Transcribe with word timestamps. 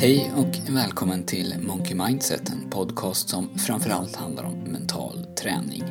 Hej 0.00 0.32
och 0.36 0.74
välkommen 0.74 1.24
till 1.24 1.54
Monkey 1.60 1.94
Mindset, 1.94 2.48
en 2.48 2.70
podcast 2.70 3.28
som 3.28 3.58
framförallt 3.58 4.16
handlar 4.16 4.44
om 4.44 4.58
mental 4.58 5.24
träning. 5.24 5.84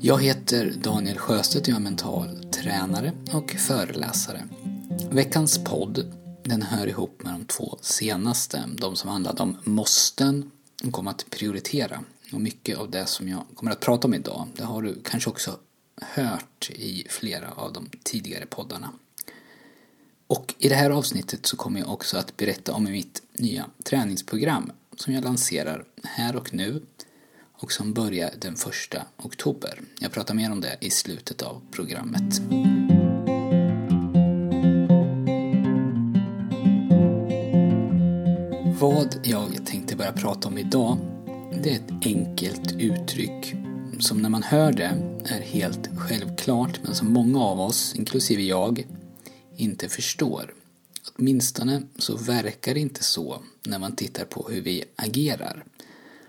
Jag 0.00 0.22
heter 0.22 0.72
Daniel 0.82 1.18
Sjöstedt 1.18 1.66
och 1.66 1.68
jag 1.68 1.76
är 1.76 1.80
mental 1.80 2.44
tränare 2.44 3.12
och 3.32 3.50
föreläsare. 3.50 4.48
Veckans 5.10 5.64
podd 5.64 6.14
den 6.42 6.62
hör 6.62 6.86
ihop 6.86 7.22
med 7.22 7.32
de 7.32 7.44
två 7.44 7.78
senaste, 7.80 8.64
de 8.78 8.96
som 8.96 9.10
handlade 9.10 9.42
om 9.42 9.56
måsten 9.64 10.50
och 10.84 10.98
om 10.98 11.08
att 11.08 11.30
prioritera. 11.30 12.00
Och 12.32 12.40
mycket 12.40 12.78
av 12.78 12.90
det 12.90 13.06
som 13.06 13.28
jag 13.28 13.44
kommer 13.54 13.72
att 13.72 13.80
prata 13.80 14.06
om 14.06 14.14
idag, 14.14 14.46
det 14.56 14.64
har 14.64 14.82
du 14.82 15.02
kanske 15.04 15.30
också 15.30 15.58
hört 16.02 16.70
i 16.70 17.06
flera 17.10 17.50
av 17.50 17.72
de 17.72 17.88
tidigare 18.04 18.46
poddarna. 18.46 18.90
Och 20.28 20.54
i 20.58 20.68
det 20.68 20.74
här 20.74 20.90
avsnittet 20.90 21.46
så 21.46 21.56
kommer 21.56 21.80
jag 21.80 21.92
också 21.92 22.16
att 22.16 22.36
berätta 22.36 22.72
om 22.72 22.84
mitt 22.84 23.22
nya 23.32 23.66
träningsprogram 23.84 24.72
som 24.96 25.14
jag 25.14 25.24
lanserar 25.24 25.84
här 26.04 26.36
och 26.36 26.54
nu 26.54 26.82
och 27.52 27.72
som 27.72 27.92
börjar 27.92 28.30
den 28.40 28.54
1 28.54 28.60
oktober. 29.16 29.80
Jag 30.00 30.12
pratar 30.12 30.34
mer 30.34 30.52
om 30.52 30.60
det 30.60 30.76
i 30.80 30.90
slutet 30.90 31.42
av 31.42 31.62
programmet. 31.70 32.40
Vad 38.80 39.20
jag 39.24 39.66
tänkte 39.66 39.96
börja 39.96 40.12
prata 40.12 40.48
om 40.48 40.58
idag 40.58 40.98
det 41.62 41.70
är 41.70 41.74
ett 41.74 42.06
enkelt 42.06 42.72
uttryck 42.72 43.54
som 44.00 44.22
när 44.22 44.28
man 44.28 44.42
hör 44.42 44.72
det 44.72 44.90
är 45.24 45.40
helt 45.40 45.90
självklart 45.98 46.80
men 46.82 46.94
som 46.94 47.12
många 47.12 47.40
av 47.40 47.60
oss, 47.60 47.94
inklusive 47.96 48.42
jag, 48.42 48.86
inte 49.58 49.88
förstår. 49.88 50.54
Åtminstone 51.16 51.82
så 51.98 52.16
verkar 52.16 52.74
det 52.74 52.80
inte 52.80 53.04
så 53.04 53.42
när 53.62 53.78
man 53.78 53.96
tittar 53.96 54.24
på 54.24 54.48
hur 54.50 54.60
vi 54.60 54.84
agerar. 54.96 55.64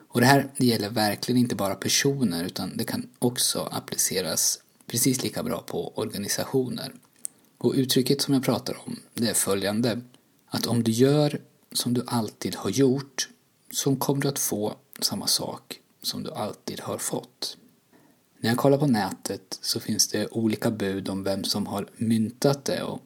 Och 0.08 0.22
det 0.22 0.26
här 0.26 0.50
det 0.58 0.66
gäller 0.66 0.90
verkligen 0.90 1.42
inte 1.42 1.56
bara 1.56 1.76
personer 1.76 2.44
utan 2.44 2.78
det 2.78 2.84
kan 2.84 3.10
också 3.20 3.70
appliceras 3.72 4.60
precis 4.88 5.24
lika 5.24 5.44
bra 5.44 5.62
på 5.62 5.94
organisationer. 5.96 6.94
Och 7.58 7.74
uttrycket 7.76 8.22
som 8.22 8.34
jag 8.34 8.44
pratar 8.44 8.78
om 8.86 9.00
det 9.14 9.30
är 9.30 9.34
följande. 9.34 10.02
Att 10.48 10.68
om 10.68 10.84
du 10.84 10.92
gör 10.92 11.42
som 11.72 11.94
du 11.94 12.04
alltid 12.08 12.56
har 12.56 12.70
gjort 12.70 13.30
så 13.72 13.96
kommer 13.96 14.22
du 14.22 14.28
att 14.28 14.40
få 14.40 14.76
samma 15.00 15.28
sak 15.28 15.80
som 16.02 16.24
du 16.24 16.32
alltid 16.32 16.80
har 16.80 16.98
fått. 16.98 17.58
När 18.40 18.50
jag 18.50 18.58
kollar 18.58 18.78
på 18.78 18.88
nätet 18.88 19.60
så 19.62 19.80
finns 19.80 20.08
det 20.08 20.28
olika 20.28 20.72
bud 20.72 21.10
om 21.10 21.24
vem 21.24 21.44
som 21.44 21.68
har 21.68 21.90
myntat 21.98 22.66
det 22.66 22.84
och 22.84 23.02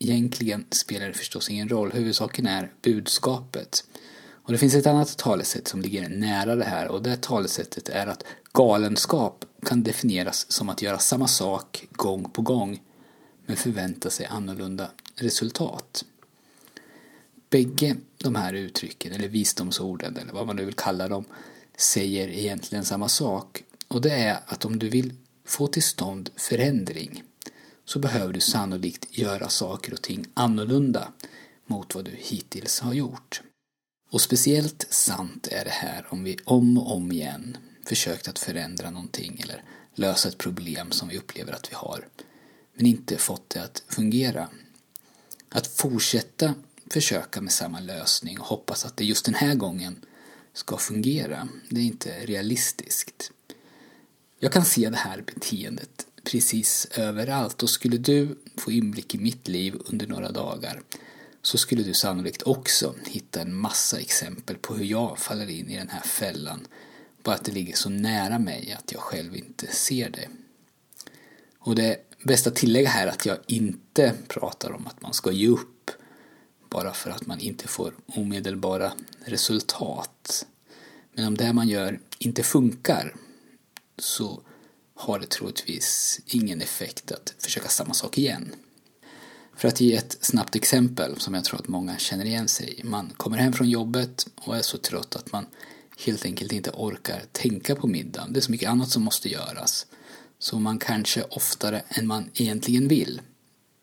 egentligen 0.00 0.64
spelar 0.70 1.06
det 1.06 1.12
förstås 1.12 1.50
ingen 1.50 1.68
roll. 1.68 1.92
Huvudsaken 1.92 2.46
är 2.46 2.72
budskapet. 2.82 3.84
Och 4.30 4.52
det 4.52 4.58
finns 4.58 4.74
ett 4.74 4.86
annat 4.86 5.18
talesätt 5.18 5.68
som 5.68 5.80
ligger 5.82 6.08
nära 6.08 6.56
det 6.56 6.64
här 6.64 6.88
och 6.88 7.02
det 7.02 7.16
talesättet 7.16 7.88
är 7.88 8.06
att 8.06 8.24
galenskap 8.52 9.44
kan 9.66 9.82
definieras 9.82 10.52
som 10.52 10.68
att 10.68 10.82
göra 10.82 10.98
samma 10.98 11.28
sak 11.28 11.86
gång 11.92 12.30
på 12.30 12.42
gång 12.42 12.82
men 13.46 13.56
förvänta 13.56 14.10
sig 14.10 14.26
annorlunda 14.26 14.90
resultat. 15.14 16.04
Bägge 17.50 17.96
de 18.18 18.34
här 18.34 18.52
uttrycken, 18.52 19.12
eller 19.12 19.28
visdomsorden, 19.28 20.16
eller 20.16 20.32
vad 20.32 20.46
man 20.46 20.56
nu 20.56 20.64
vill 20.64 20.74
kalla 20.74 21.08
dem, 21.08 21.24
säger 21.76 22.28
egentligen 22.28 22.84
samma 22.84 23.08
sak. 23.08 23.64
Och 23.88 24.00
det 24.00 24.12
är 24.12 24.40
att 24.46 24.64
om 24.64 24.78
du 24.78 24.88
vill 24.88 25.14
få 25.44 25.66
till 25.66 25.82
stånd 25.82 26.30
förändring 26.36 27.22
så 27.90 27.98
behöver 27.98 28.32
du 28.32 28.40
sannolikt 28.40 29.18
göra 29.18 29.48
saker 29.48 29.92
och 29.92 30.02
ting 30.02 30.26
annorlunda 30.34 31.12
mot 31.66 31.94
vad 31.94 32.04
du 32.04 32.10
hittills 32.18 32.80
har 32.80 32.94
gjort. 32.94 33.42
Och 34.10 34.20
speciellt 34.20 34.86
sant 34.90 35.48
är 35.50 35.64
det 35.64 35.70
här 35.70 36.06
om 36.08 36.24
vi 36.24 36.38
om 36.44 36.78
och 36.78 36.96
om 36.96 37.12
igen 37.12 37.56
försökt 37.86 38.28
att 38.28 38.38
förändra 38.38 38.90
någonting 38.90 39.40
eller 39.42 39.64
lösa 39.94 40.28
ett 40.28 40.38
problem 40.38 40.90
som 40.90 41.08
vi 41.08 41.18
upplever 41.18 41.52
att 41.52 41.70
vi 41.70 41.74
har 41.74 42.08
men 42.74 42.86
inte 42.86 43.16
fått 43.16 43.50
det 43.50 43.62
att 43.62 43.82
fungera. 43.88 44.48
Att 45.48 45.66
fortsätta 45.66 46.54
försöka 46.90 47.40
med 47.40 47.52
samma 47.52 47.80
lösning 47.80 48.40
och 48.40 48.46
hoppas 48.46 48.84
att 48.84 48.96
det 48.96 49.04
just 49.04 49.24
den 49.24 49.34
här 49.34 49.54
gången 49.54 50.04
ska 50.52 50.76
fungera, 50.76 51.48
det 51.70 51.80
är 51.80 51.84
inte 51.84 52.26
realistiskt. 52.26 53.32
Jag 54.38 54.52
kan 54.52 54.64
se 54.64 54.90
det 54.90 54.96
här 54.96 55.22
beteendet 55.26 56.06
precis 56.24 56.86
överallt 56.96 57.62
och 57.62 57.70
skulle 57.70 57.98
du 57.98 58.38
få 58.56 58.72
inblick 58.72 59.14
i 59.14 59.18
mitt 59.18 59.48
liv 59.48 59.74
under 59.86 60.06
några 60.06 60.30
dagar 60.30 60.82
så 61.42 61.58
skulle 61.58 61.82
du 61.82 61.94
sannolikt 61.94 62.42
också 62.42 62.94
hitta 63.06 63.40
en 63.40 63.54
massa 63.54 64.00
exempel 64.00 64.56
på 64.56 64.74
hur 64.74 64.84
jag 64.84 65.18
faller 65.18 65.50
in 65.50 65.70
i 65.70 65.76
den 65.76 65.88
här 65.88 66.02
fällan 66.02 66.66
bara 67.22 67.34
att 67.34 67.44
det 67.44 67.52
ligger 67.52 67.76
så 67.76 67.88
nära 67.88 68.38
mig 68.38 68.76
att 68.78 68.92
jag 68.92 69.00
själv 69.00 69.36
inte 69.36 69.66
ser 69.66 70.10
det. 70.10 70.28
Och 71.58 71.74
det 71.74 71.96
bästa 72.22 72.50
tillägga 72.50 72.88
här 72.88 73.06
är 73.06 73.10
att 73.10 73.26
jag 73.26 73.38
inte 73.46 74.14
pratar 74.28 74.72
om 74.72 74.86
att 74.86 75.02
man 75.02 75.12
ska 75.12 75.32
ge 75.32 75.48
upp 75.48 75.90
bara 76.68 76.92
för 76.92 77.10
att 77.10 77.26
man 77.26 77.40
inte 77.40 77.68
får 77.68 77.94
omedelbara 78.06 78.92
resultat. 79.24 80.46
Men 81.12 81.26
om 81.26 81.36
det 81.36 81.52
man 81.52 81.68
gör 81.68 82.00
inte 82.18 82.42
funkar 82.42 83.14
så 83.98 84.42
har 85.00 85.18
det 85.18 85.30
troligtvis 85.30 86.20
ingen 86.26 86.60
effekt 86.60 87.12
att 87.12 87.34
försöka 87.38 87.68
samma 87.68 87.94
sak 87.94 88.18
igen. 88.18 88.54
För 89.56 89.68
att 89.68 89.80
ge 89.80 89.96
ett 89.96 90.18
snabbt 90.20 90.56
exempel 90.56 91.20
som 91.20 91.34
jag 91.34 91.44
tror 91.44 91.60
att 91.60 91.68
många 91.68 91.98
känner 91.98 92.24
igen 92.24 92.48
sig 92.48 92.80
i. 92.80 92.84
Man 92.84 93.12
kommer 93.16 93.38
hem 93.38 93.52
från 93.52 93.70
jobbet 93.70 94.28
och 94.34 94.56
är 94.56 94.62
så 94.62 94.78
trött 94.78 95.16
att 95.16 95.32
man 95.32 95.46
helt 95.98 96.24
enkelt 96.24 96.52
inte 96.52 96.70
orkar 96.70 97.22
tänka 97.32 97.76
på 97.76 97.86
middagen. 97.86 98.32
Det 98.32 98.38
är 98.38 98.42
så 98.42 98.50
mycket 98.50 98.70
annat 98.70 98.90
som 98.90 99.02
måste 99.02 99.28
göras. 99.28 99.86
Så 100.38 100.58
man 100.58 100.78
kanske 100.78 101.22
oftare 101.22 101.82
än 101.88 102.06
man 102.06 102.30
egentligen 102.34 102.88
vill 102.88 103.20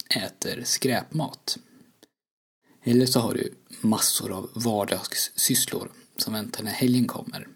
äter 0.09 0.63
skräpmat. 0.65 1.57
Eller 2.83 3.05
så 3.05 3.19
har 3.19 3.33
du 3.33 3.53
massor 3.81 4.31
av 4.31 4.49
vardagssysslor 4.53 5.91
som 6.17 6.33
väntar 6.33 6.63
när 6.63 6.71
helgen 6.71 7.07
kommer. 7.07 7.47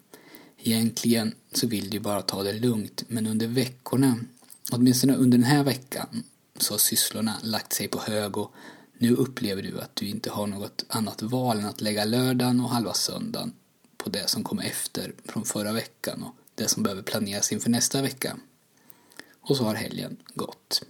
Egentligen 0.64 1.34
så 1.52 1.66
vill 1.66 1.90
du 1.90 2.00
bara 2.00 2.22
ta 2.22 2.42
det 2.42 2.52
lugnt 2.52 3.04
men 3.08 3.26
under 3.26 3.46
veckorna, 3.46 4.18
åtminstone 4.72 5.14
under 5.14 5.38
den 5.38 5.46
här 5.46 5.64
veckan, 5.64 6.24
så 6.56 6.74
har 6.74 6.78
sysslorna 6.78 7.34
lagt 7.42 7.72
sig 7.72 7.88
på 7.88 8.00
hög 8.00 8.36
och 8.36 8.52
nu 8.98 9.14
upplever 9.14 9.62
du 9.62 9.80
att 9.80 9.96
du 9.96 10.06
inte 10.06 10.30
har 10.30 10.46
något 10.46 10.84
annat 10.88 11.22
val 11.22 11.58
än 11.58 11.66
att 11.66 11.80
lägga 11.80 12.04
lördagen 12.04 12.60
och 12.60 12.70
halva 12.70 12.94
söndagen 12.94 13.52
på 13.96 14.10
det 14.10 14.28
som 14.28 14.44
kom 14.44 14.58
efter 14.58 15.14
från 15.24 15.44
förra 15.44 15.72
veckan 15.72 16.22
och 16.22 16.34
det 16.54 16.68
som 16.68 16.82
behöver 16.82 17.02
planeras 17.02 17.52
inför 17.52 17.70
nästa 17.70 18.02
vecka. 18.02 18.36
Och 19.40 19.56
så 19.56 19.64
har 19.64 19.74
helgen 19.74 20.16
gått. 20.34 20.82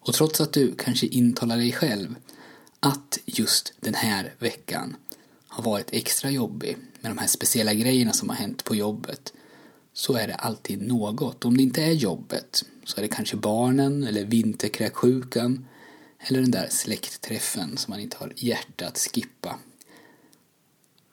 Och 0.00 0.14
trots 0.14 0.40
att 0.40 0.52
du 0.52 0.74
kanske 0.78 1.06
intalar 1.06 1.56
dig 1.56 1.72
själv 1.72 2.14
att 2.80 3.18
just 3.24 3.72
den 3.80 3.94
här 3.94 4.34
veckan 4.38 4.96
har 5.48 5.62
varit 5.62 5.92
extra 5.92 6.30
jobbig 6.30 6.76
med 7.08 7.16
de 7.16 7.20
här 7.20 7.28
speciella 7.28 7.74
grejerna 7.74 8.12
som 8.12 8.28
har 8.28 8.36
hänt 8.36 8.64
på 8.64 8.74
jobbet 8.74 9.32
så 9.92 10.14
är 10.14 10.26
det 10.26 10.34
alltid 10.34 10.82
något. 10.82 11.44
Om 11.44 11.56
det 11.56 11.62
inte 11.62 11.82
är 11.82 11.92
jobbet 11.92 12.64
så 12.84 12.96
är 12.98 13.02
det 13.02 13.08
kanske 13.08 13.36
barnen 13.36 14.04
eller 14.04 14.24
vinterkräksjukan 14.24 15.66
eller 16.18 16.40
den 16.40 16.50
där 16.50 16.68
släktträffen 16.70 17.76
som 17.76 17.90
man 17.90 18.00
inte 18.00 18.16
har 18.16 18.32
hjärta 18.36 18.86
att 18.86 18.98
skippa. 18.98 19.58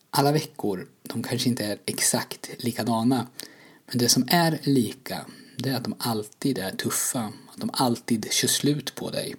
Alla 0.09 0.31
veckor, 0.31 0.87
de 1.03 1.23
kanske 1.23 1.49
inte 1.49 1.65
är 1.65 1.79
exakt 1.85 2.49
likadana 2.57 3.27
men 3.85 3.97
det 3.97 4.09
som 4.09 4.27
är 4.27 4.59
lika 4.63 5.25
det 5.57 5.69
är 5.69 5.75
att 5.75 5.83
de 5.83 5.95
alltid 5.97 6.57
är 6.57 6.71
tuffa, 6.71 7.33
att 7.47 7.57
de 7.57 7.69
alltid 7.73 8.31
kör 8.31 8.47
slut 8.47 8.95
på 8.95 9.09
dig. 9.09 9.35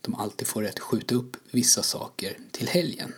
De 0.00 0.14
alltid 0.14 0.48
får 0.48 0.62
rätt 0.62 0.74
att 0.74 0.80
skjuta 0.80 1.14
upp 1.14 1.36
vissa 1.50 1.82
saker 1.82 2.38
till 2.50 2.68
helgen. 2.68 3.12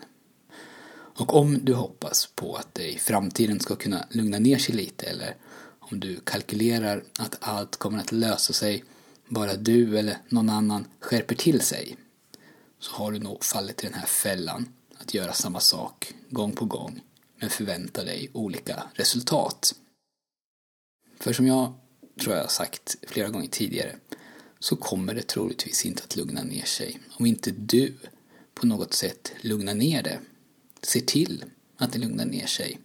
Och 1.20 1.34
om 1.36 1.64
du 1.64 1.74
hoppas 1.74 2.26
på 2.26 2.56
att 2.56 2.74
det 2.74 2.92
i 2.92 2.98
framtiden 2.98 3.60
ska 3.60 3.76
kunna 3.76 4.06
lugna 4.10 4.38
ner 4.38 4.58
sig 4.58 4.74
lite 4.74 5.06
eller 5.06 5.36
om 5.78 6.00
du 6.00 6.20
kalkylerar 6.20 7.04
att 7.18 7.36
allt 7.40 7.76
kommer 7.76 7.98
att 7.98 8.12
lösa 8.12 8.52
sig 8.52 8.84
bara 9.28 9.56
du 9.56 9.98
eller 9.98 10.18
någon 10.28 10.50
annan 10.50 10.86
skärper 11.00 11.34
till 11.34 11.60
sig 11.60 11.96
så 12.78 12.92
har 12.92 13.12
du 13.12 13.18
nog 13.18 13.44
fallit 13.44 13.84
i 13.84 13.86
den 13.86 13.94
här 13.94 14.06
fällan 14.06 14.68
att 14.98 15.14
göra 15.14 15.32
samma 15.32 15.60
sak 15.60 16.14
gång 16.30 16.52
på 16.52 16.64
gång 16.64 17.00
men 17.40 17.50
förvänta 17.50 18.04
dig 18.04 18.30
olika 18.32 18.82
resultat. 18.94 19.74
För 21.18 21.32
som 21.32 21.46
jag 21.46 21.72
tror 22.20 22.34
jag 22.34 22.42
har 22.42 22.48
sagt 22.48 22.96
flera 23.06 23.28
gånger 23.28 23.48
tidigare 23.48 23.96
så 24.58 24.76
kommer 24.76 25.14
det 25.14 25.22
troligtvis 25.22 25.86
inte 25.86 26.02
att 26.02 26.16
lugna 26.16 26.42
ner 26.42 26.64
sig 26.64 27.00
om 27.18 27.26
inte 27.26 27.50
du 27.50 27.94
på 28.54 28.66
något 28.66 28.94
sätt 28.94 29.32
lugnar 29.40 29.74
ner 29.74 30.02
det 30.02 30.20
se 30.82 31.00
till 31.00 31.44
att 31.76 31.92
det 31.92 31.98
lugnar 31.98 32.24
ner 32.24 32.46
sig. 32.46 32.78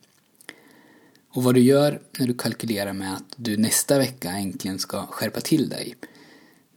Och 1.30 1.44
vad 1.44 1.56
du 1.56 1.62
gör 1.62 2.02
när 2.20 2.28
du 2.28 2.34
kalkylerar 2.34 2.94
med 2.94 3.14
att 3.14 3.34
du 3.36 3.58
nästa 3.58 3.98
vecka 3.98 4.32
äntligen 4.32 4.80
ska 4.80 5.06
skärpa 5.06 5.42
till 5.42 5.70
dig 5.70 5.96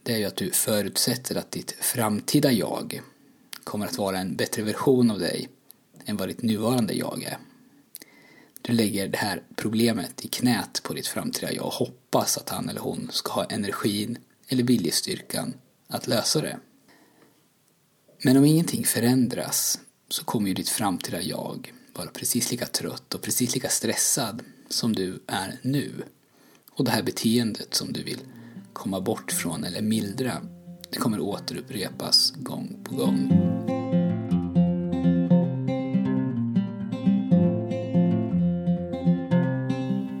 det 0.03 0.13
är 0.13 0.17
ju 0.17 0.25
att 0.25 0.35
du 0.35 0.51
förutsätter 0.51 1.35
att 1.35 1.51
ditt 1.51 1.71
framtida 1.71 2.51
jag 2.51 3.01
kommer 3.63 3.85
att 3.85 3.97
vara 3.97 4.19
en 4.19 4.35
bättre 4.35 4.63
version 4.63 5.11
av 5.11 5.19
dig 5.19 5.49
än 6.05 6.17
vad 6.17 6.29
ditt 6.29 6.41
nuvarande 6.41 6.93
jag 6.93 7.23
är. 7.23 7.37
Du 8.61 8.73
lägger 8.73 9.07
det 9.07 9.17
här 9.17 9.43
problemet 9.55 10.25
i 10.25 10.27
knät 10.27 10.83
på 10.83 10.93
ditt 10.93 11.07
framtida 11.07 11.53
jag 11.53 11.65
och 11.65 11.73
hoppas 11.73 12.37
att 12.37 12.49
han 12.49 12.69
eller 12.69 12.81
hon 12.81 13.09
ska 13.11 13.31
ha 13.31 13.43
energin 13.43 14.17
eller 14.47 14.63
viljestyrkan 14.63 15.53
att 15.87 16.07
lösa 16.07 16.41
det. 16.41 16.59
Men 18.23 18.37
om 18.37 18.45
ingenting 18.45 18.85
förändras 18.85 19.79
så 20.09 20.23
kommer 20.23 20.47
ju 20.47 20.53
ditt 20.53 20.69
framtida 20.69 21.21
jag 21.21 21.73
vara 21.93 22.07
precis 22.07 22.51
lika 22.51 22.65
trött 22.65 23.13
och 23.13 23.21
precis 23.21 23.53
lika 23.53 23.69
stressad 23.69 24.41
som 24.69 24.95
du 24.95 25.19
är 25.27 25.59
nu. 25.61 25.91
Och 26.71 26.85
det 26.85 26.91
här 26.91 27.03
beteendet 27.03 27.73
som 27.73 27.93
du 27.93 28.03
vill 28.03 28.19
komma 28.73 29.01
bort 29.01 29.31
från 29.31 29.63
eller 29.63 29.81
mildra, 29.81 30.41
det 30.89 30.97
kommer 30.97 31.19
återupprepas 31.19 32.31
gång 32.31 32.83
på 32.83 32.95
gång. 32.95 33.29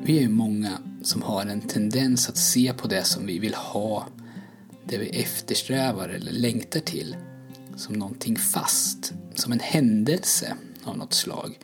Vi 0.03 0.17
är 0.17 0.21
ju 0.21 0.29
många 0.29 0.77
som 1.03 1.21
har 1.21 1.45
en 1.45 1.61
tendens 1.61 2.29
att 2.29 2.37
se 2.37 2.73
på 2.73 2.87
det 2.87 3.03
som 3.03 3.25
vi 3.25 3.39
vill 3.39 3.53
ha, 3.53 4.07
det 4.85 4.97
vi 4.97 5.09
eftersträvar 5.09 6.09
eller 6.09 6.31
längtar 6.31 6.79
till, 6.79 7.15
som 7.79 7.95
någonting 7.95 8.35
fast, 8.35 9.13
som 9.35 9.51
en 9.51 9.59
händelse 9.59 10.57
av 10.83 10.97
något 10.97 11.13
slag. 11.13 11.59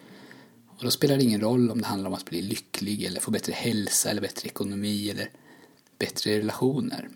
Och 0.78 0.84
då 0.84 0.92
spelar 0.92 1.18
det 1.18 1.24
ingen 1.24 1.42
roll 1.42 1.72
om 1.72 1.82
det 1.82 1.88
handlar 1.88 2.10
om 2.10 2.14
att 2.14 2.26
bli 2.26 2.42
lycklig 2.42 3.04
eller 3.04 3.22
få 3.22 3.32
bättre 3.32 3.54
hälsa 3.54 4.10
eller 4.10 4.22
bättre 4.22 4.48
ekonomi 4.48 5.10
eller 5.10 5.30
bättre 6.00 6.38
relationer. 6.38 7.10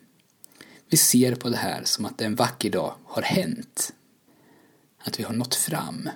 Vi 0.90 0.98
ser 0.98 1.36
på 1.36 1.50
det 1.50 1.57
här 1.57 1.84
som 1.84 2.06
att 2.06 2.18
det 2.18 2.25
en 2.25 2.36
vacker 2.36 2.69
dag 2.69 2.96
har 3.06 3.22
hänt. 3.22 3.94
Att 5.04 5.19
vi 5.19 5.24
har 5.24 5.34
nått 5.34 5.56
fram. 5.56 6.10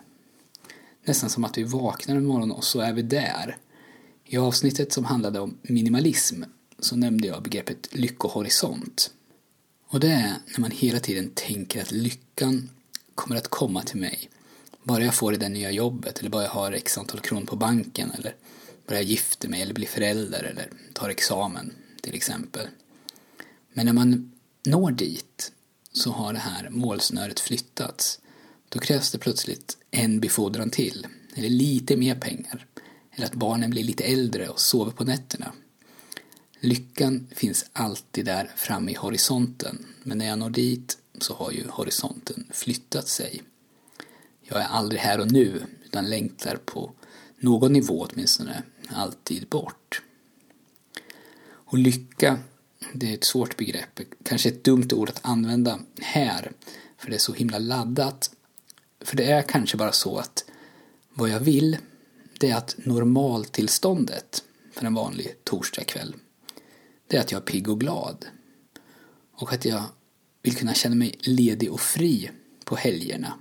Nästan 1.05 1.29
som 1.29 1.43
att 1.43 1.57
vi 1.57 1.63
vaknar 1.63 2.15
en 2.15 2.25
morgon 2.25 2.51
och 2.51 2.63
så 2.63 2.79
är 2.79 2.93
vi 2.93 3.01
där. 3.01 3.57
I 4.25 4.37
avsnittet 4.37 4.93
som 4.93 5.05
handlade 5.05 5.39
om 5.39 5.57
minimalism 5.61 6.43
så 6.79 6.95
nämnde 6.95 7.27
jag 7.27 7.43
begreppet 7.43 7.95
lyckohorisont. 7.95 9.11
Och 9.93 9.99
det 9.99 10.07
är 10.07 10.35
när 10.45 10.59
man 10.59 10.71
hela 10.71 10.99
tiden 10.99 11.31
tänker 11.33 11.81
att 11.81 11.91
lyckan 11.91 12.69
kommer 13.15 13.35
att 13.35 13.47
komma 13.47 13.81
till 13.81 13.99
mig 13.99 14.29
bara 14.83 15.03
jag 15.03 15.15
får 15.15 15.31
det 15.31 15.37
där 15.37 15.49
nya 15.49 15.71
jobbet 15.71 16.19
eller 16.19 16.29
bara 16.29 16.43
jag 16.43 16.49
har 16.49 16.71
x 16.71 16.97
antal 16.97 17.19
kronor 17.19 17.45
på 17.45 17.55
banken 17.55 18.11
eller 18.11 18.35
bara 18.87 18.95
jag 18.95 19.03
gifter 19.03 19.49
mig 19.49 19.61
eller 19.61 19.73
blir 19.73 19.87
förälder 19.87 20.43
eller 20.43 20.69
tar 20.93 21.09
examen 21.09 21.73
till 22.01 22.15
exempel. 22.15 22.67
Men 23.73 23.85
när 23.85 23.93
man 23.93 24.31
når 24.65 24.91
dit 24.91 25.51
så 25.91 26.11
har 26.11 26.33
det 26.33 26.39
här 26.39 26.69
målsnöret 26.69 27.39
flyttats. 27.39 28.19
Då 28.69 28.79
krävs 28.79 29.11
det 29.11 29.17
plötsligt 29.17 29.77
en 29.91 30.19
befordran 30.19 30.69
till, 30.69 31.07
eller 31.35 31.49
lite 31.49 31.97
mer 31.97 32.15
pengar, 32.15 32.65
eller 33.11 33.25
att 33.25 33.35
barnen 33.35 33.69
blir 33.69 33.83
lite 33.83 34.03
äldre 34.03 34.49
och 34.49 34.59
sover 34.59 34.91
på 34.91 35.03
nätterna. 35.03 35.53
Lyckan 36.65 37.27
finns 37.31 37.65
alltid 37.73 38.25
där 38.25 38.51
framme 38.55 38.91
i 38.91 38.95
horisonten, 38.95 39.85
men 40.03 40.17
när 40.17 40.25
jag 40.25 40.39
når 40.39 40.49
dit 40.49 40.97
så 41.17 41.33
har 41.33 41.51
ju 41.51 41.67
horisonten 41.69 42.47
flyttat 42.51 43.07
sig. 43.07 43.41
Jag 44.41 44.61
är 44.61 44.65
aldrig 44.65 45.01
här 45.01 45.19
och 45.19 45.31
nu, 45.31 45.63
utan 45.85 46.09
längtar 46.09 46.55
på 46.65 46.91
någon 47.37 47.73
nivå 47.73 48.07
åtminstone, 48.09 48.63
alltid 48.87 49.47
bort. 49.47 50.01
Och 51.45 51.77
lycka, 51.77 52.39
det 52.93 53.09
är 53.09 53.13
ett 53.13 53.23
svårt 53.23 53.57
begrepp, 53.57 53.99
kanske 54.23 54.49
ett 54.49 54.63
dumt 54.63 54.89
ord 54.93 55.09
att 55.09 55.25
använda 55.25 55.79
här, 56.01 56.51
för 56.97 57.09
det 57.09 57.15
är 57.15 57.19
så 57.19 57.33
himla 57.33 57.59
laddat. 57.59 58.31
För 59.01 59.17
det 59.17 59.31
är 59.31 59.41
kanske 59.41 59.77
bara 59.77 59.91
så 59.91 60.17
att 60.17 60.45
vad 61.13 61.29
jag 61.29 61.39
vill, 61.39 61.77
det 62.39 62.49
är 62.49 62.55
att 62.55 62.75
normaltillståndet 62.77 64.43
för 64.71 64.85
en 64.85 64.93
vanlig 64.93 65.35
torsdagkväll, 65.43 66.15
det 67.13 67.19
är 67.19 67.21
att 67.21 67.31
jag 67.31 67.41
är 67.41 67.45
pigg 67.45 67.69
och 67.69 67.79
glad. 67.79 68.25
Och 69.33 69.53
att 69.53 69.65
jag 69.65 69.83
vill 70.41 70.55
kunna 70.55 70.73
känna 70.73 70.95
mig 70.95 71.15
ledig 71.19 71.71
och 71.71 71.81
fri 71.81 72.31
på 72.65 72.75
helgerna 72.75 73.33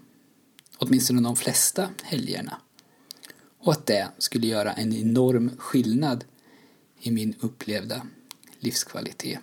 åtminstone 0.82 1.20
de 1.20 1.36
flesta 1.36 1.90
helgerna. 2.02 2.60
Och 3.58 3.72
att 3.72 3.86
det 3.86 4.08
skulle 4.18 4.46
göra 4.46 4.72
en 4.72 4.92
enorm 4.92 5.50
skillnad 5.58 6.24
i 7.00 7.10
min 7.10 7.34
upplevda 7.40 8.06
livskvalitet. 8.58 9.38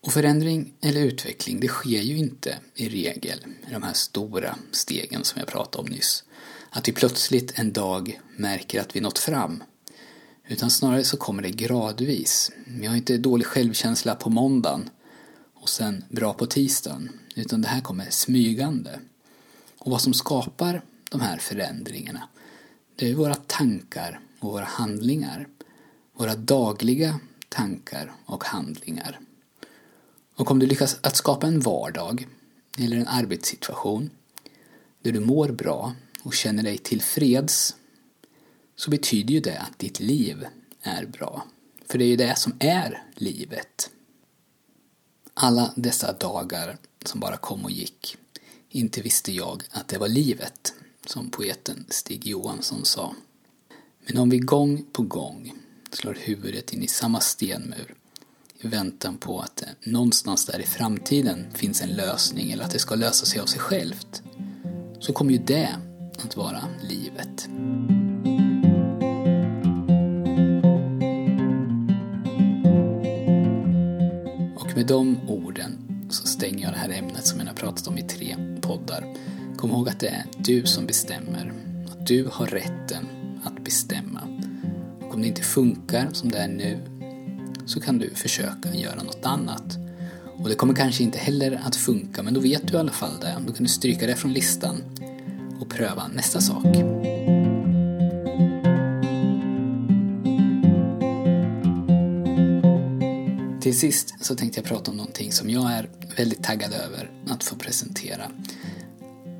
Och 0.00 0.12
förändring 0.12 0.74
eller 0.80 1.00
utveckling, 1.00 1.60
det 1.60 1.68
sker 1.68 2.00
ju 2.00 2.16
inte 2.16 2.58
i 2.74 2.88
regel 2.88 3.38
i 3.68 3.72
de 3.72 3.82
här 3.82 3.92
stora 3.92 4.56
stegen 4.70 5.24
som 5.24 5.38
jag 5.38 5.48
pratade 5.48 5.84
om 5.84 5.90
nyss. 5.90 6.24
Att 6.70 6.88
vi 6.88 6.92
plötsligt 6.92 7.58
en 7.58 7.72
dag 7.72 8.20
märker 8.36 8.80
att 8.80 8.96
vi 8.96 9.00
nått 9.00 9.18
fram. 9.18 9.62
Utan 10.48 10.70
snarare 10.70 11.04
så 11.04 11.16
kommer 11.16 11.42
det 11.42 11.50
gradvis. 11.50 12.50
Vi 12.66 12.86
har 12.86 12.96
inte 12.96 13.18
dålig 13.18 13.46
självkänsla 13.46 14.14
på 14.14 14.30
måndagen 14.30 14.90
och 15.54 15.68
sen 15.68 16.04
bra 16.08 16.32
på 16.32 16.46
tisdagen. 16.46 17.08
Utan 17.34 17.62
det 17.62 17.68
här 17.68 17.80
kommer 17.80 18.10
smygande. 18.10 19.00
Och 19.78 19.90
vad 19.90 20.00
som 20.00 20.14
skapar 20.14 20.82
de 21.10 21.20
här 21.20 21.38
förändringarna, 21.38 22.28
det 22.96 23.10
är 23.10 23.14
våra 23.14 23.34
tankar 23.34 24.20
och 24.40 24.52
våra 24.52 24.64
handlingar. 24.64 25.48
Våra 26.14 26.34
dagliga 26.34 27.20
tankar 27.48 28.12
och 28.26 28.44
handlingar. 28.44 29.20
Och 30.34 30.50
om 30.50 30.58
du 30.58 30.66
lyckas 30.66 30.98
att 31.00 31.16
skapa 31.16 31.46
en 31.46 31.60
vardag 31.60 32.26
eller 32.78 32.96
en 32.96 33.08
arbetssituation 33.08 34.10
där 35.02 35.12
du 35.12 35.20
mår 35.20 35.48
bra 35.48 35.94
och 36.22 36.34
känner 36.34 36.62
dig 36.62 36.78
tillfreds 36.78 37.76
så 38.82 38.90
betyder 38.90 39.34
ju 39.34 39.40
det 39.40 39.58
att 39.58 39.78
ditt 39.78 40.00
liv 40.00 40.46
är 40.82 41.06
bra. 41.06 41.46
För 41.86 41.98
det 41.98 42.04
är 42.04 42.08
ju 42.08 42.16
det 42.16 42.38
som 42.38 42.52
är 42.58 43.04
livet. 43.14 43.90
Alla 45.34 45.72
dessa 45.76 46.12
dagar 46.12 46.78
som 47.04 47.20
bara 47.20 47.36
kom 47.36 47.64
och 47.64 47.70
gick 47.70 48.16
inte 48.68 49.02
visste 49.02 49.32
jag 49.32 49.62
att 49.70 49.88
det 49.88 49.98
var 49.98 50.08
livet, 50.08 50.74
som 51.06 51.30
poeten 51.30 51.84
Stig 51.88 52.26
Johansson 52.26 52.84
sa. 52.84 53.14
Men 54.06 54.18
om 54.18 54.30
vi 54.30 54.38
gång 54.38 54.84
på 54.92 55.02
gång 55.02 55.52
slår 55.92 56.18
huvudet 56.20 56.72
in 56.72 56.82
i 56.82 56.88
samma 56.88 57.20
stenmur 57.20 57.94
i 58.58 58.68
väntan 58.68 59.16
på 59.16 59.40
att 59.40 59.56
det 59.56 59.90
någonstans 59.90 60.46
där 60.46 60.60
i 60.60 60.66
framtiden 60.66 61.46
finns 61.54 61.82
en 61.82 61.90
lösning 61.90 62.50
eller 62.50 62.64
att 62.64 62.70
det 62.70 62.78
ska 62.78 62.94
lösa 62.94 63.26
sig 63.26 63.40
av 63.40 63.46
sig 63.46 63.60
självt, 63.60 64.22
så 65.00 65.12
kommer 65.12 65.32
ju 65.32 65.38
det 65.38 65.76
att 66.24 66.36
vara 66.36 66.64
livet. 66.82 67.48
Med 74.82 74.88
de 74.88 75.16
orden 75.28 75.78
så 76.10 76.26
stänger 76.26 76.64
jag 76.64 76.72
det 76.72 76.78
här 76.78 76.90
ämnet 76.90 77.26
som 77.26 77.40
jag 77.40 77.46
har 77.46 77.54
pratat 77.54 77.86
om 77.88 77.98
i 77.98 78.02
tre 78.02 78.36
poddar. 78.60 79.04
Kom 79.56 79.70
ihåg 79.70 79.88
att 79.88 80.00
det 80.00 80.08
är 80.08 80.24
du 80.38 80.66
som 80.66 80.86
bestämmer. 80.86 81.52
Att 81.90 82.06
du 82.06 82.28
har 82.32 82.46
rätten 82.46 83.06
att 83.44 83.64
bestämma. 83.64 84.20
Och 85.00 85.14
om 85.14 85.22
det 85.22 85.28
inte 85.28 85.42
funkar 85.42 86.08
som 86.12 86.30
det 86.30 86.38
är 86.38 86.48
nu 86.48 86.78
så 87.66 87.80
kan 87.80 87.98
du 87.98 88.10
försöka 88.14 88.74
göra 88.74 89.02
något 89.02 89.26
annat. 89.26 89.78
Och 90.38 90.48
det 90.48 90.54
kommer 90.54 90.74
kanske 90.74 91.02
inte 91.02 91.18
heller 91.18 91.60
att 91.64 91.76
funka, 91.76 92.22
men 92.22 92.34
då 92.34 92.40
vet 92.40 92.68
du 92.68 92.74
i 92.74 92.80
alla 92.80 92.92
fall 92.92 93.20
det. 93.20 93.36
Då 93.46 93.52
kan 93.52 93.62
du 93.62 93.68
stryka 93.68 94.06
det 94.06 94.16
från 94.16 94.32
listan 94.32 94.82
och 95.60 95.68
pröva 95.68 96.08
nästa 96.08 96.40
sak. 96.40 96.66
Till 103.62 103.78
sist 103.78 104.14
så 104.20 104.34
tänkte 104.34 104.60
jag 104.60 104.66
prata 104.66 104.90
om 104.90 104.96
någonting 104.96 105.32
som 105.32 105.50
jag 105.50 105.72
är 105.72 105.90
väldigt 106.16 106.44
taggad 106.44 106.72
över 106.72 107.10
att 107.28 107.44
få 107.44 107.56
presentera. 107.56 108.30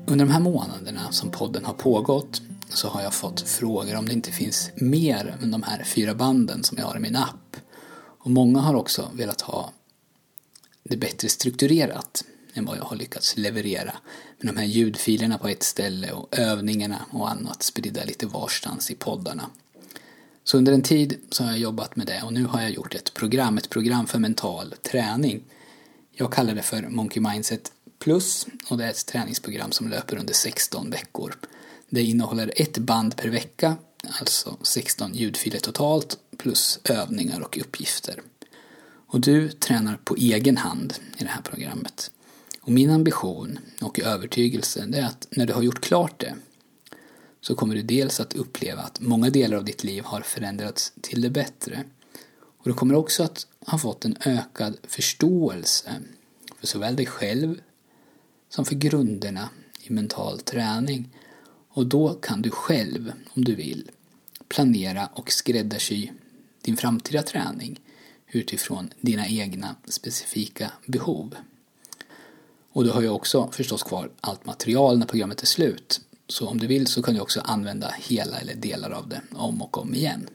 Under 0.07 0.25
de 0.25 0.31
här 0.31 0.39
månaderna 0.39 1.11
som 1.11 1.31
podden 1.31 1.65
har 1.65 1.73
pågått 1.73 2.41
så 2.69 2.87
har 2.87 3.01
jag 3.01 3.13
fått 3.13 3.41
frågor 3.41 3.95
om 3.95 4.05
det 4.05 4.13
inte 4.13 4.31
finns 4.31 4.71
mer 4.75 5.37
än 5.41 5.51
de 5.51 5.63
här 5.63 5.83
fyra 5.83 6.15
banden 6.15 6.63
som 6.63 6.77
jag 6.77 6.85
har 6.85 6.97
i 6.97 6.99
min 6.99 7.15
app. 7.15 7.57
Och 8.19 8.31
många 8.31 8.59
har 8.59 8.73
också 8.73 9.09
velat 9.13 9.41
ha 9.41 9.71
det 10.83 10.97
bättre 10.97 11.29
strukturerat 11.29 12.23
än 12.53 12.65
vad 12.65 12.77
jag 12.77 12.83
har 12.83 12.95
lyckats 12.95 13.37
leverera. 13.37 13.93
Med 14.39 14.53
de 14.53 14.59
här 14.59 14.67
ljudfilerna 14.67 15.37
på 15.37 15.47
ett 15.47 15.63
ställe 15.63 16.11
och 16.11 16.37
övningarna 16.37 17.05
och 17.11 17.31
annat 17.31 17.63
spridda 17.63 18.03
lite 18.03 18.25
varstans 18.25 18.91
i 18.91 18.95
poddarna. 18.95 19.49
Så 20.43 20.57
under 20.57 20.73
en 20.73 20.81
tid 20.81 21.19
så 21.29 21.43
har 21.43 21.51
jag 21.51 21.59
jobbat 21.59 21.95
med 21.95 22.07
det 22.07 22.21
och 22.23 22.33
nu 22.33 22.45
har 22.45 22.61
jag 22.61 22.71
gjort 22.71 22.95
ett 22.95 23.13
program, 23.13 23.57
ett 23.57 23.69
program 23.69 24.07
för 24.07 24.19
mental 24.19 24.75
träning. 24.81 25.43
Jag 26.11 26.33
kallar 26.33 26.55
det 26.55 26.61
för 26.61 26.81
Monkey 26.81 27.23
Mindset 27.23 27.71
Plus 27.99 28.47
och 28.67 28.77
det 28.77 28.85
är 28.85 28.89
ett 28.89 29.05
träningsprogram 29.05 29.71
som 29.71 29.89
löper 29.89 30.17
under 30.17 30.33
16 30.33 30.89
veckor. 30.89 31.35
Det 31.89 32.01
innehåller 32.01 32.53
ett 32.55 32.77
band 32.77 33.15
per 33.17 33.29
vecka, 33.29 33.75
alltså 34.19 34.57
16 34.61 35.13
ljudfiler 35.13 35.59
totalt, 35.59 36.17
plus 36.37 36.79
övningar 36.83 37.41
och 37.41 37.57
uppgifter. 37.57 38.21
Och 39.07 39.21
du 39.21 39.49
tränar 39.49 39.99
på 40.03 40.15
egen 40.15 40.57
hand 40.57 40.93
i 41.17 41.23
det 41.23 41.29
här 41.29 41.41
programmet. 41.41 42.11
Och 42.61 42.71
min 42.71 42.89
ambition 42.89 43.59
och 43.81 43.99
övertygelse 43.99 44.89
är 44.93 45.03
att 45.03 45.27
när 45.29 45.45
du 45.45 45.53
har 45.53 45.61
gjort 45.61 45.81
klart 45.81 46.19
det 46.19 46.35
så 47.43 47.55
kommer 47.55 47.75
du 47.75 47.81
dels 47.81 48.19
att 48.19 48.33
uppleva 48.33 48.81
att 48.81 48.99
många 48.99 49.29
delar 49.29 49.57
av 49.57 49.65
ditt 49.65 49.83
liv 49.83 50.03
har 50.03 50.21
förändrats 50.21 50.93
till 51.01 51.21
det 51.21 51.29
bättre. 51.29 51.83
Och 52.57 52.63
du 52.65 52.73
kommer 52.73 52.95
också 52.95 53.23
att 53.23 53.47
ha 53.67 53.77
fått 53.77 54.05
en 54.05 54.17
ökad 54.25 54.77
förståelse 54.83 55.95
för 56.59 56.67
såväl 56.67 56.95
dig 56.95 57.05
själv 57.05 57.61
som 58.49 58.65
för 58.65 58.75
grunderna 58.75 59.49
i 59.81 59.93
mental 59.93 60.39
träning. 60.39 61.09
Och 61.69 61.85
då 61.85 62.13
kan 62.13 62.41
du 62.41 62.49
själv, 62.49 63.11
om 63.33 63.43
du 63.43 63.55
vill, 63.55 63.91
planera 64.47 65.09
och 65.13 65.31
skräddarsy 65.31 66.09
din 66.61 66.77
framtida 66.77 67.21
träning 67.21 67.79
utifrån 68.27 68.89
dina 69.01 69.27
egna 69.27 69.75
specifika 69.85 70.71
behov. 70.85 71.35
Och 72.71 72.83
du 72.83 72.89
har 72.89 73.01
ju 73.01 73.09
också 73.09 73.49
förstås 73.51 73.83
kvar 73.83 74.11
allt 74.21 74.45
material 74.45 74.99
när 74.99 75.05
programmet 75.05 75.41
är 75.41 75.45
slut. 75.45 76.01
Så 76.27 76.47
om 76.47 76.57
du 76.57 76.67
vill 76.67 76.87
så 76.87 77.03
kan 77.03 77.13
du 77.13 77.21
också 77.21 77.41
använda 77.41 77.95
hela 77.99 78.39
eller 78.39 78.55
delar 78.55 78.89
av 78.89 79.09
det 79.09 79.21
om 79.31 79.61
och 79.61 79.77
om 79.77 79.95
igen. 79.95 80.29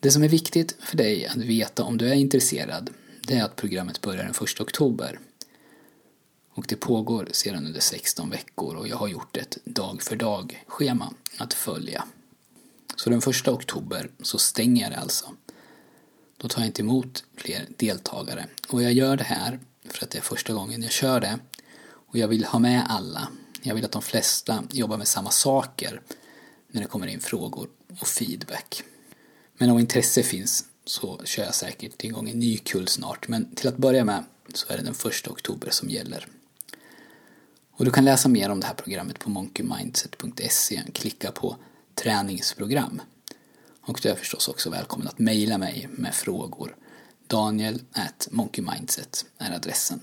Det 0.00 0.10
som 0.10 0.22
är 0.22 0.28
viktigt 0.28 0.76
för 0.80 0.96
dig 0.96 1.26
att 1.26 1.36
veta 1.36 1.84
om 1.84 1.98
du 1.98 2.08
är 2.08 2.14
intresserad 2.14 2.90
det 3.30 3.36
är 3.36 3.44
att 3.44 3.56
programmet 3.56 4.00
börjar 4.00 4.24
den 4.24 4.48
1 4.48 4.60
oktober. 4.60 5.18
Och 6.54 6.64
det 6.68 6.76
pågår 6.76 7.28
sedan 7.32 7.66
under 7.66 7.80
16 7.80 8.30
veckor 8.30 8.76
och 8.76 8.88
jag 8.88 8.96
har 8.96 9.08
gjort 9.08 9.36
ett 9.36 9.58
dag 9.64 10.02
för 10.02 10.16
dag 10.16 10.64
schema 10.66 11.14
att 11.36 11.54
följa. 11.54 12.04
Så 12.96 13.10
den 13.10 13.18
1 13.18 13.48
oktober 13.48 14.10
så 14.22 14.38
stänger 14.38 14.82
jag 14.82 14.92
det 14.92 14.98
alltså. 14.98 15.34
Då 16.36 16.48
tar 16.48 16.60
jag 16.60 16.68
inte 16.68 16.82
emot 16.82 17.24
fler 17.36 17.66
deltagare. 17.76 18.46
Och 18.68 18.82
jag 18.82 18.92
gör 18.92 19.16
det 19.16 19.24
här 19.24 19.60
för 19.84 20.04
att 20.04 20.10
det 20.10 20.18
är 20.18 20.22
första 20.22 20.52
gången 20.52 20.82
jag 20.82 20.92
kör 20.92 21.20
det. 21.20 21.38
Och 21.82 22.18
jag 22.18 22.28
vill 22.28 22.44
ha 22.44 22.58
med 22.58 22.86
alla. 22.88 23.28
Jag 23.62 23.74
vill 23.74 23.84
att 23.84 23.92
de 23.92 24.02
flesta 24.02 24.64
jobbar 24.70 24.96
med 24.96 25.08
samma 25.08 25.30
saker 25.30 26.00
när 26.68 26.80
det 26.80 26.86
kommer 26.86 27.06
in 27.06 27.20
frågor 27.20 27.68
och 28.00 28.08
feedback. 28.08 28.82
Men 29.56 29.70
om 29.70 29.78
intresse 29.78 30.22
finns 30.22 30.64
så 30.84 31.20
kör 31.24 31.44
jag 31.44 31.54
säkert 31.54 32.04
igång 32.04 32.30
en 32.30 32.38
ny 32.38 32.58
kull 32.58 32.88
snart. 32.88 33.28
Men 33.28 33.54
till 33.54 33.68
att 33.68 33.76
börja 33.76 34.04
med 34.04 34.24
så 34.54 34.72
är 34.72 34.76
det 34.76 34.82
den 34.82 34.94
1 34.94 35.28
oktober 35.28 35.70
som 35.70 35.90
gäller. 35.90 36.26
Och 37.72 37.84
du 37.84 37.90
kan 37.90 38.04
läsa 38.04 38.28
mer 38.28 38.50
om 38.50 38.60
det 38.60 38.66
här 38.66 38.74
programmet 38.74 39.18
på 39.18 39.30
monkeymindset.se. 39.30 40.82
Klicka 40.92 41.32
på 41.32 41.56
träningsprogram. 41.94 43.02
Och 43.80 44.00
du 44.02 44.08
är 44.08 44.14
förstås 44.14 44.48
också 44.48 44.70
välkommen 44.70 45.08
att 45.08 45.18
mejla 45.18 45.58
mig 45.58 45.88
med 45.90 46.14
frågor. 46.14 46.76
Daniel 47.26 47.82
at 47.92 48.28
monkeymindset 48.30 49.26
är 49.38 49.54
adressen. 49.54 50.00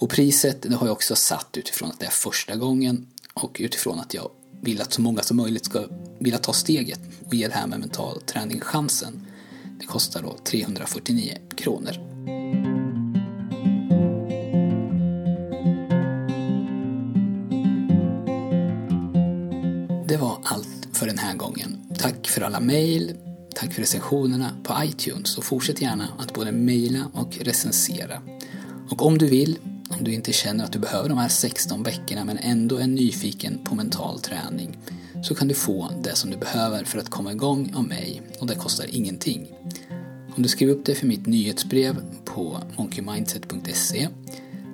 Och 0.00 0.10
priset 0.10 0.62
det 0.62 0.74
har 0.74 0.86
jag 0.86 0.92
också 0.92 1.16
satt 1.16 1.56
utifrån 1.56 1.90
att 1.90 2.00
det 2.00 2.06
är 2.06 2.10
första 2.10 2.56
gången 2.56 3.06
och 3.34 3.56
utifrån 3.60 4.00
att 4.00 4.14
jag 4.14 4.30
vill 4.60 4.80
att 4.80 4.92
så 4.92 5.00
många 5.00 5.22
som 5.22 5.36
möjligt 5.36 5.64
ska 5.64 5.86
vilja 6.18 6.38
ta 6.38 6.52
steget 6.52 7.00
och 7.26 7.34
ge 7.34 7.48
det 7.48 7.54
här 7.54 7.66
med 7.66 7.80
mental 7.80 8.20
träning 8.20 8.60
chansen. 8.60 9.26
Det 9.80 9.86
kostar 9.86 10.22
då 10.22 10.36
349 10.44 11.38
kronor. 11.56 11.92
Det 20.08 20.16
var 20.16 20.38
allt 20.44 20.88
för 20.92 21.06
den 21.06 21.18
här 21.18 21.34
gången. 21.34 21.76
Tack 21.98 22.28
för 22.28 22.40
alla 22.40 22.60
mejl, 22.60 23.16
tack 23.54 23.72
för 23.72 23.80
recensionerna 23.80 24.50
på 24.64 24.74
iTunes 24.84 25.38
och 25.38 25.44
fortsätt 25.44 25.82
gärna 25.82 26.08
att 26.18 26.34
både 26.34 26.52
mejla 26.52 27.10
och 27.12 27.38
recensera. 27.40 28.22
Och 28.90 29.06
om 29.06 29.18
du 29.18 29.26
vill, 29.26 29.58
du 30.04 30.12
inte 30.12 30.32
känner 30.32 30.64
att 30.64 30.72
du 30.72 30.78
behöver 30.78 31.08
de 31.08 31.18
här 31.18 31.28
16 31.28 31.82
veckorna 31.82 32.24
men 32.24 32.38
ändå 32.38 32.76
är 32.76 32.86
nyfiken 32.86 33.58
på 33.64 33.74
mental 33.74 34.20
träning 34.20 34.78
så 35.22 35.34
kan 35.34 35.48
du 35.48 35.54
få 35.54 35.90
det 36.02 36.16
som 36.16 36.30
du 36.30 36.36
behöver 36.36 36.84
för 36.84 36.98
att 36.98 37.08
komma 37.08 37.32
igång 37.32 37.72
av 37.76 37.84
mig 37.84 38.22
och 38.40 38.46
det 38.46 38.54
kostar 38.54 38.86
ingenting. 38.90 39.52
Om 40.36 40.42
du 40.42 40.48
skriver 40.48 40.72
upp 40.72 40.84
dig 40.84 40.94
för 40.94 41.06
mitt 41.06 41.26
nyhetsbrev 41.26 41.96
på 42.24 42.60
monkeymindset.se 42.76 44.08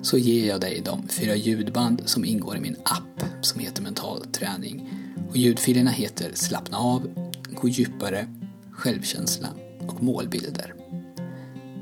så 0.01 0.17
ger 0.17 0.47
jag 0.47 0.61
dig 0.61 0.81
de 0.85 1.07
fyra 1.07 1.35
ljudband 1.35 2.01
som 2.05 2.25
ingår 2.25 2.57
i 2.57 2.59
min 2.59 2.75
app 2.83 3.23
som 3.41 3.59
heter 3.59 3.81
Mental 3.81 4.25
träning. 4.25 4.89
Och 5.29 5.37
ljudfilerna 5.37 5.91
heter 5.91 6.31
Slappna 6.33 6.77
av, 6.77 7.31
Gå 7.61 7.67
djupare, 7.67 8.27
Självkänsla 8.71 9.47
och 9.87 10.03
Målbilder. 10.03 10.73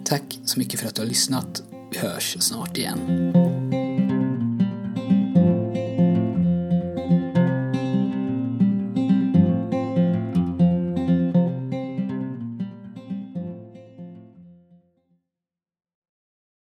Tack 0.05 0.39
så 0.45 0.59
mycket 0.59 0.79
för 0.79 0.87
att 0.87 0.95
du 0.95 1.01
har 1.01 1.07
lyssnat. 1.07 1.63
Vi 1.93 1.99
hörs 1.99 2.37
snart 2.39 2.77
igen. 2.77 3.72